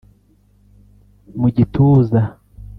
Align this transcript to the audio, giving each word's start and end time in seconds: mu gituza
mu 1.39 1.47
gituza 1.55 2.21